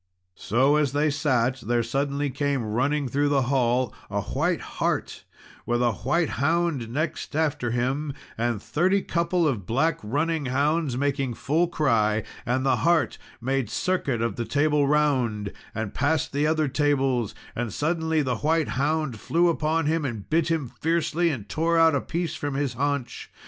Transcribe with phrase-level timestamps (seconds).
[0.33, 5.25] So as they sat, there suddenly came running through the hall, a white hart,
[5.63, 11.35] with a white hound next after him, and thirty couple of black running hounds, making
[11.35, 16.67] full cry; and the hart made circuit of the Table Round, and past the other
[16.67, 21.77] tables; and suddenly the white hound flew upon him and bit him fiercely, and tore
[21.77, 23.29] out a piece from his haunch.